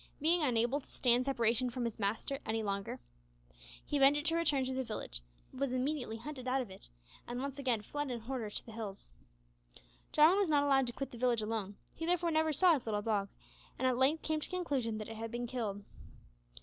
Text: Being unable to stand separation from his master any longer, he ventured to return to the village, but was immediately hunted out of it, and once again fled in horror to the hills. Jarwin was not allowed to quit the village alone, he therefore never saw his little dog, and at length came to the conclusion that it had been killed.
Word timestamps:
Being 0.19 0.41
unable 0.41 0.79
to 0.79 0.87
stand 0.87 1.25
separation 1.25 1.69
from 1.69 1.83
his 1.83 1.99
master 1.99 2.39
any 2.43 2.63
longer, 2.63 2.99
he 3.85 3.99
ventured 3.99 4.25
to 4.25 4.35
return 4.35 4.65
to 4.65 4.73
the 4.73 4.83
village, 4.83 5.21
but 5.51 5.59
was 5.59 5.73
immediately 5.73 6.17
hunted 6.17 6.47
out 6.47 6.59
of 6.59 6.71
it, 6.71 6.89
and 7.27 7.39
once 7.39 7.59
again 7.59 7.83
fled 7.83 8.09
in 8.09 8.21
horror 8.21 8.49
to 8.49 8.65
the 8.65 8.71
hills. 8.71 9.11
Jarwin 10.11 10.39
was 10.39 10.49
not 10.49 10.63
allowed 10.63 10.87
to 10.87 10.93
quit 10.93 11.11
the 11.11 11.19
village 11.19 11.43
alone, 11.43 11.75
he 11.93 12.07
therefore 12.07 12.31
never 12.31 12.51
saw 12.51 12.73
his 12.73 12.87
little 12.87 13.03
dog, 13.03 13.29
and 13.77 13.87
at 13.87 13.95
length 13.95 14.23
came 14.23 14.41
to 14.41 14.49
the 14.49 14.57
conclusion 14.57 14.97
that 14.97 15.07
it 15.07 15.17
had 15.17 15.29
been 15.29 15.45
killed. 15.45 15.83